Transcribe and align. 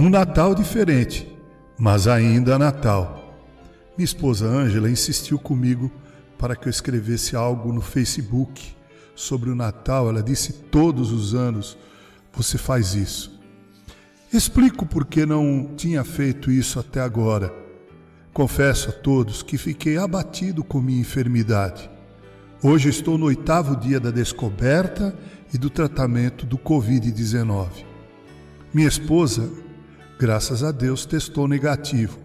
Um 0.00 0.08
Natal 0.08 0.54
diferente, 0.54 1.30
mas 1.78 2.08
ainda 2.08 2.58
Natal. 2.58 3.36
Minha 3.98 4.06
esposa 4.06 4.46
Ângela 4.46 4.90
insistiu 4.90 5.38
comigo 5.38 5.92
para 6.38 6.56
que 6.56 6.68
eu 6.68 6.70
escrevesse 6.70 7.36
algo 7.36 7.70
no 7.70 7.82
Facebook 7.82 8.74
sobre 9.14 9.50
o 9.50 9.54
Natal. 9.54 10.08
Ela 10.08 10.22
disse: 10.22 10.54
todos 10.54 11.12
os 11.12 11.34
anos 11.34 11.76
você 12.32 12.56
faz 12.56 12.94
isso. 12.94 13.38
Explico 14.32 14.86
por 14.86 15.04
que 15.04 15.26
não 15.26 15.74
tinha 15.76 16.02
feito 16.02 16.50
isso 16.50 16.80
até 16.80 17.02
agora. 17.02 17.52
Confesso 18.32 18.88
a 18.88 18.92
todos 18.92 19.42
que 19.42 19.58
fiquei 19.58 19.98
abatido 19.98 20.64
com 20.64 20.80
minha 20.80 21.02
enfermidade. 21.02 21.90
Hoje 22.62 22.88
estou 22.88 23.18
no 23.18 23.26
oitavo 23.26 23.76
dia 23.76 24.00
da 24.00 24.10
descoberta 24.10 25.14
e 25.52 25.58
do 25.58 25.68
tratamento 25.68 26.46
do 26.46 26.56
Covid-19. 26.56 27.68
Minha 28.72 28.88
esposa, 28.88 29.50
graças 30.20 30.62
a 30.62 30.70
Deus, 30.70 31.06
testou 31.06 31.48
negativo. 31.48 32.18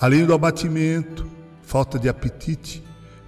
Além 0.00 0.26
do 0.26 0.34
abatimento, 0.34 1.24
falta 1.62 2.00
de 2.00 2.08
apetite, 2.08 2.82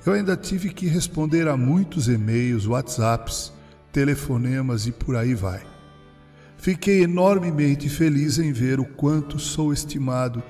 eu 0.05 0.15
ainda 0.15 0.37
tive 0.37 0.71
que 0.71 0.89
responder 0.89 1.47
a 1.47 1.57
muitos 1.57 2.09
e-mails, 2.09 2.67
WhatsApps, 2.67 3.53
telefonemas 3.93 4.89
e 4.89 4.91
por 4.91 5.15
aí 5.15 5.33
vai. 5.33 5.63
Fiquei 6.57 7.05
enormemente 7.05 7.89
feliz 7.89 8.41
em 8.41 8.53
ver 8.53 8.81
o 8.81 8.85
quanto 8.85 9.39
sou 9.39 9.73
estimado 9.73 10.43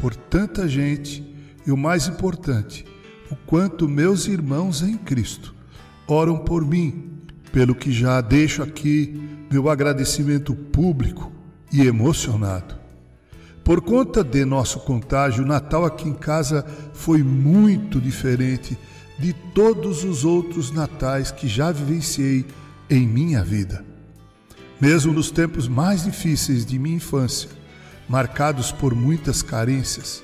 por 0.00 0.14
tanta 0.14 0.68
gente 0.68 1.26
e 1.66 1.72
o 1.72 1.76
mais 1.76 2.06
importante, 2.06 2.86
o 3.28 3.34
quanto 3.34 3.88
meus 3.88 4.28
irmãos 4.28 4.80
em 4.82 4.96
Cristo 4.96 5.52
oram 6.06 6.38
por 6.38 6.64
mim, 6.64 7.10
pelo 7.50 7.74
que 7.74 7.90
já 7.90 8.20
deixo 8.20 8.62
aqui 8.62 9.20
meu 9.50 9.68
agradecimento 9.68 10.54
público 10.54 11.34
e 11.72 11.86
emocionado. 11.86 12.76
Por 13.64 13.80
conta 13.80 14.22
de 14.22 14.44
nosso 14.44 14.80
contágio, 14.80 15.42
o 15.42 15.46
Natal 15.46 15.84
aqui 15.84 16.08
em 16.08 16.14
casa 16.14 16.64
foi 16.94 17.22
muito 17.22 18.00
diferente 18.00 18.78
de 19.18 19.32
todos 19.32 20.04
os 20.04 20.24
outros 20.24 20.70
natais 20.70 21.30
que 21.30 21.48
já 21.48 21.72
vivenciei 21.72 22.46
em 22.88 23.06
minha 23.06 23.42
vida. 23.42 23.84
Mesmo 24.80 25.12
nos 25.12 25.30
tempos 25.30 25.66
mais 25.66 26.04
difíceis 26.04 26.64
de 26.64 26.78
minha 26.78 26.96
infância, 26.96 27.48
marcados 28.08 28.70
por 28.70 28.94
muitas 28.94 29.42
carências, 29.42 30.22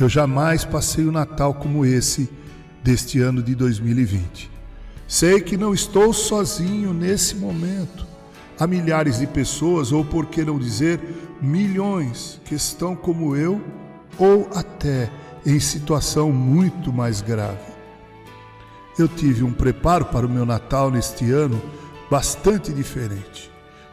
eu 0.00 0.08
jamais 0.08 0.64
passei 0.64 1.04
o 1.04 1.12
Natal 1.12 1.54
como 1.54 1.84
esse 1.84 2.28
deste 2.82 3.20
ano 3.20 3.42
de 3.42 3.54
2020. 3.54 4.50
Sei 5.06 5.40
que 5.40 5.56
não 5.56 5.74
estou 5.74 6.12
sozinho 6.12 6.92
nesse 6.94 7.36
momento. 7.36 8.11
Há 8.62 8.66
milhares 8.66 9.18
de 9.18 9.26
pessoas, 9.26 9.90
ou 9.90 10.04
por 10.04 10.26
que 10.26 10.44
não 10.44 10.58
dizer 10.58 11.00
milhões, 11.40 12.40
que 12.44 12.54
estão 12.54 12.94
como 12.94 13.34
eu 13.34 13.60
ou 14.18 14.48
até 14.54 15.10
em 15.44 15.58
situação 15.58 16.30
muito 16.30 16.92
mais 16.92 17.20
grave. 17.20 17.72
Eu 18.96 19.08
tive 19.08 19.42
um 19.42 19.52
preparo 19.52 20.04
para 20.04 20.26
o 20.26 20.30
meu 20.30 20.46
Natal 20.46 20.90
neste 20.90 21.30
ano 21.32 21.60
bastante 22.10 22.72
diferente 22.72 23.52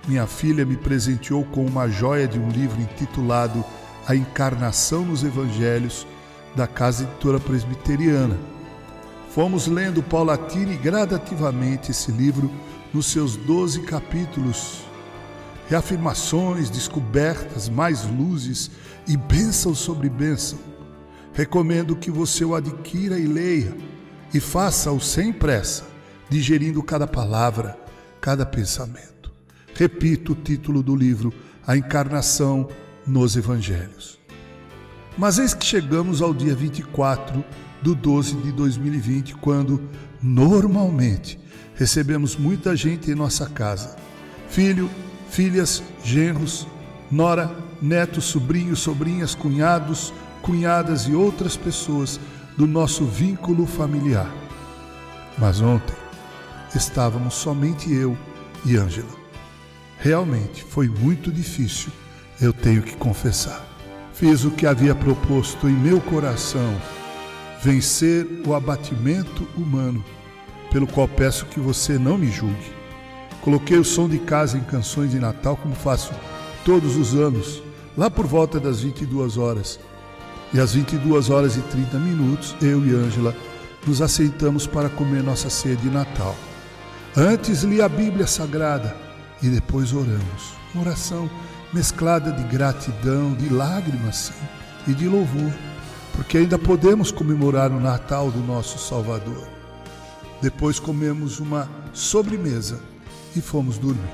minha 0.09 0.25
filha 0.25 0.65
me 0.65 0.75
presenteou 0.75 1.43
com 1.45 1.63
uma 1.63 1.87
joia 1.87 2.27
de 2.27 2.39
um 2.39 2.49
livro 2.49 2.81
intitulado 2.81 3.63
A 4.07 4.15
Encarnação 4.15 5.05
nos 5.05 5.23
Evangelhos, 5.23 6.07
da 6.55 6.65
Casa 6.65 7.03
Editora 7.03 7.39
Presbiteriana. 7.39 8.35
Fomos 9.29 9.67
lendo 9.67 10.01
paulatino 10.01 10.73
e 10.73 10.77
gradativamente 10.77 11.91
esse 11.91 12.11
livro 12.11 12.51
nos 12.93 13.07
seus 13.07 13.35
doze 13.35 13.81
capítulos. 13.81 14.81
Reafirmações, 15.67 16.69
descobertas, 16.69 17.69
mais 17.69 18.03
luzes 18.05 18.71
e 19.07 19.15
bênção 19.15 19.75
sobre 19.75 20.09
bênção. 20.09 20.57
Recomendo 21.31 21.95
que 21.95 22.09
você 22.09 22.43
o 22.43 22.55
adquira 22.55 23.19
e 23.19 23.27
leia, 23.27 23.77
e 24.33 24.39
faça-o 24.39 24.99
sem 24.99 25.31
pressa, 25.31 25.85
digerindo 26.27 26.81
cada 26.81 27.05
palavra, 27.05 27.77
cada 28.19 28.45
pensamento. 28.47 29.31
Repito 29.75 30.33
o 30.33 30.35
título 30.35 30.81
do 30.81 30.95
livro, 30.95 31.31
A 31.65 31.77
Encarnação 31.77 32.67
nos 33.05 33.37
Evangelhos. 33.37 34.18
Mas 35.17 35.37
eis 35.39 35.53
que 35.53 35.65
chegamos 35.65 36.21
ao 36.21 36.33
dia 36.33 36.55
24 36.55 37.43
do 37.81 37.95
12 37.95 38.35
de 38.37 38.51
2020, 38.51 39.35
quando, 39.35 39.81
normalmente, 40.21 41.39
recebemos 41.75 42.35
muita 42.35 42.75
gente 42.75 43.09
em 43.09 43.15
nossa 43.15 43.47
casa. 43.47 43.95
Filho, 44.49 44.89
filhas, 45.29 45.81
genros, 46.03 46.67
nora, 47.09 47.55
netos, 47.81 48.25
sobrinhos, 48.25 48.79
sobrinhas, 48.79 49.33
cunhados, 49.33 50.13
cunhadas 50.41 51.03
e 51.03 51.13
outras 51.13 51.55
pessoas 51.55 52.19
do 52.57 52.67
nosso 52.67 53.05
vínculo 53.05 53.65
familiar. 53.65 54.29
Mas 55.37 55.61
ontem 55.61 55.95
estávamos 56.75 57.35
somente 57.35 57.91
eu 57.93 58.17
e 58.65 58.75
Ângela. 58.75 59.17
Realmente 59.99 60.63
foi 60.63 60.87
muito 60.87 61.31
difícil, 61.31 61.91
eu 62.41 62.51
tenho 62.51 62.81
que 62.81 62.95
confessar. 62.97 63.68
Fiz 64.19 64.43
o 64.43 64.51
que 64.51 64.65
havia 64.65 64.93
proposto 64.93 65.69
em 65.69 65.71
meu 65.71 66.01
coração, 66.01 66.75
vencer 67.63 68.27
o 68.45 68.53
abatimento 68.53 69.47
humano, 69.55 70.03
pelo 70.69 70.85
qual 70.85 71.07
peço 71.07 71.45
que 71.45 71.57
você 71.57 71.97
não 71.97 72.17
me 72.17 72.29
julgue. 72.29 72.73
Coloquei 73.39 73.77
o 73.77 73.85
som 73.85 74.09
de 74.09 74.19
casa 74.19 74.57
em 74.57 74.61
canções 74.61 75.11
de 75.11 75.19
Natal, 75.19 75.55
como 75.55 75.73
faço 75.73 76.11
todos 76.65 76.97
os 76.97 77.15
anos, 77.15 77.63
lá 77.97 78.11
por 78.11 78.27
volta 78.27 78.59
das 78.59 78.81
22 78.81 79.37
horas. 79.37 79.79
E 80.53 80.59
às 80.59 80.73
22 80.73 81.29
horas 81.29 81.55
e 81.55 81.61
30 81.61 81.97
minutos, 81.97 82.57
eu 82.61 82.85
e 82.85 82.93
Ângela 82.93 83.33
nos 83.87 84.01
aceitamos 84.01 84.67
para 84.67 84.89
comer 84.89 85.23
nossa 85.23 85.49
ceia 85.49 85.77
de 85.77 85.89
Natal. 85.89 86.35
Antes 87.15 87.63
li 87.63 87.81
a 87.81 87.87
Bíblia 87.87 88.27
Sagrada 88.27 88.97
e 89.41 89.47
depois 89.47 89.93
oramos. 89.93 90.58
Uma 90.73 90.83
oração 90.83 91.29
mesclada 91.73 92.31
de 92.31 92.43
gratidão, 92.43 93.33
de 93.33 93.49
lágrimas, 93.49 94.15
sim, 94.15 94.33
e 94.87 94.93
de 94.93 95.07
louvor, 95.07 95.51
porque 96.15 96.37
ainda 96.37 96.57
podemos 96.57 97.11
comemorar 97.11 97.71
o 97.71 97.79
Natal 97.79 98.31
do 98.31 98.39
nosso 98.39 98.77
Salvador. 98.79 99.47
Depois 100.41 100.79
comemos 100.79 101.39
uma 101.39 101.69
sobremesa 101.93 102.79
e 103.35 103.41
fomos 103.41 103.77
dormir. 103.77 104.09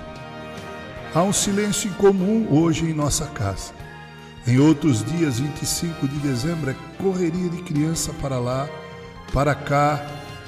Há 1.14 1.24
um 1.24 1.34
silêncio 1.34 1.90
incomum 1.90 2.48
hoje 2.52 2.86
em 2.86 2.94
nossa 2.94 3.26
casa. 3.28 3.74
Em 4.48 4.60
outros 4.60 5.04
dias, 5.04 5.40
25 5.40 6.08
de 6.08 6.18
dezembro, 6.20 6.70
é 6.70 6.76
correria 7.02 7.50
de 7.50 7.62
criança 7.64 8.14
para 8.22 8.38
lá, 8.38 8.68
para 9.34 9.56
cá, 9.56 10.06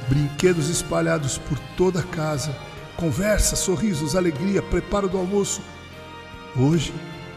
brinquedos 0.09 0.69
espalhados 0.69 1.38
por 1.38 1.57
toda 1.75 2.00
a 2.00 2.03
casa 2.03 2.53
conversa, 2.97 3.56
sorrisos, 3.56 4.16
alegria, 4.16 4.62
preparo 4.62 5.07
do 5.07 5.18
almoço. 5.18 5.62
Hoje, 6.59 6.91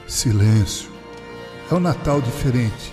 silêncio. 0.09 0.89
É 1.71 1.75
um 1.75 1.81
Natal 1.81 2.23
diferente, 2.23 2.91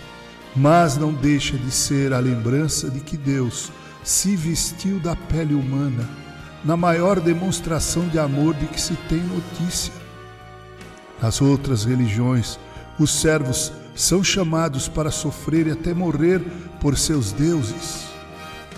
mas 0.54 0.98
não 0.98 1.14
deixa 1.14 1.58
de 1.58 1.72
ser 1.72 2.12
a 2.12 2.20
lembrança 2.20 2.92
de 2.92 3.00
que 3.00 3.16
Deus 3.16 3.72
se 4.04 4.36
vestiu 4.36 5.00
da 5.00 5.16
pele 5.16 5.54
humana 5.54 6.08
na 6.66 6.76
maior 6.76 7.22
demonstração 7.22 8.10
de 8.10 8.20
amor 8.20 8.56
de 8.56 8.66
que 8.68 8.80
se 8.80 8.94
tem 9.08 9.20
notícia. 9.20 9.94
Nas 11.22 11.42
outras 11.42 11.86
religiões, 11.86 12.60
os 13.00 13.22
servos 13.22 13.72
são 13.96 14.22
chamados 14.22 14.90
para 14.90 15.10
sofrer 15.10 15.68
e 15.68 15.72
até 15.72 15.94
morrer 15.94 16.42
por 16.82 16.98
seus 16.98 17.32
deuses. 17.32 18.06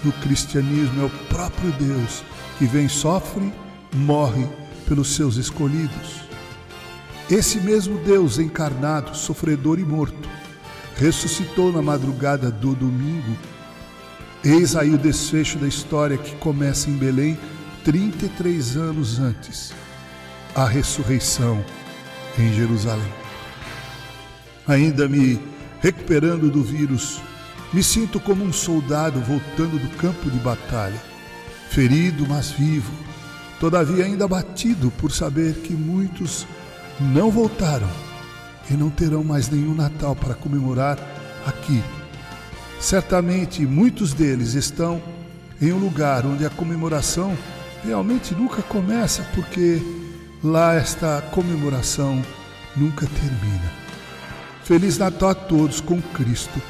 No 0.03 0.11
cristianismo 0.11 1.01
é 1.01 1.05
o 1.05 1.09
próprio 1.27 1.71
Deus 1.71 2.23
que 2.59 2.65
vem 2.65 2.87
sofre 2.87 3.51
morre 3.91 4.47
pelos 4.87 5.15
seus 5.15 5.35
escolhidos. 5.35 6.28
Esse 7.29 7.59
mesmo 7.59 7.99
Deus 7.99 8.39
encarnado, 8.39 9.15
sofredor 9.15 9.79
e 9.79 9.83
morto, 9.83 10.27
ressuscitou 10.95 11.71
na 11.71 11.81
madrugada 11.81 12.49
do 12.49 12.73
domingo. 12.73 13.37
Eis 14.43 14.75
aí 14.75 14.91
o 14.93 14.97
desfecho 14.97 15.59
da 15.59 15.67
história 15.67 16.17
que 16.17 16.35
começa 16.37 16.89
em 16.89 16.97
Belém 16.97 17.37
33 17.83 18.77
anos 18.77 19.19
antes, 19.19 19.73
a 20.55 20.65
ressurreição 20.65 21.63
em 22.37 22.51
Jerusalém. 22.53 23.13
Ainda 24.67 25.07
me 25.07 25.39
recuperando 25.81 26.49
do 26.49 26.63
vírus, 26.63 27.21
me 27.71 27.83
sinto 27.83 28.19
como 28.19 28.43
um 28.43 28.51
soldado 28.51 29.19
voltando 29.21 29.77
do 29.77 29.89
campo 29.97 30.31
de 30.31 30.39
batalha, 30.39 30.99
ferido, 31.69 32.25
mas 32.27 32.49
vivo 32.49 32.91
todavia 33.59 34.05
ainda 34.05 34.25
abatido 34.25 34.89
por 34.91 35.11
saber 35.11 35.53
que 35.55 35.73
muitos 35.73 36.47
não 36.99 37.31
voltaram 37.31 37.89
e 38.69 38.73
não 38.73 38.89
terão 38.89 39.23
mais 39.23 39.49
nenhum 39.49 39.73
Natal 39.73 40.15
para 40.15 40.33
comemorar 40.33 40.97
aqui. 41.45 41.81
Certamente 42.79 43.65
muitos 43.65 44.13
deles 44.13 44.53
estão 44.53 45.01
em 45.61 45.73
um 45.73 45.77
lugar 45.77 46.25
onde 46.25 46.45
a 46.45 46.49
comemoração 46.49 47.37
realmente 47.83 48.33
nunca 48.33 48.61
começa, 48.61 49.23
porque 49.33 49.81
lá 50.43 50.75
esta 50.75 51.21
comemoração 51.31 52.21
nunca 52.75 53.05
termina. 53.07 53.71
Feliz 54.63 54.97
Natal 54.97 55.29
a 55.29 55.35
todos 55.35 55.81
com 55.81 56.01
Cristo 56.01 56.61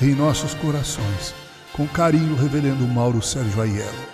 em 0.00 0.14
nossos 0.14 0.54
corações. 0.54 1.34
Com 1.72 1.86
carinho, 1.86 2.36
Reverendo 2.36 2.86
Mauro 2.86 3.20
Sérgio 3.20 3.60
Aiello. 3.60 4.08